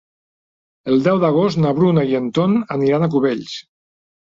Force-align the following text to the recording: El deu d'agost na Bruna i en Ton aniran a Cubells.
El 0.93 0.97
deu 1.09 1.21
d'agost 1.25 1.61
na 1.67 1.75
Bruna 1.83 2.09
i 2.15 2.21
en 2.23 2.33
Ton 2.41 2.59
aniran 2.81 3.07
a 3.07 3.15
Cubells. 3.17 3.59